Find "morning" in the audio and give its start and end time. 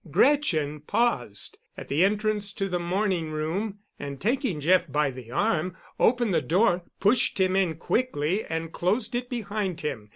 2.79-3.29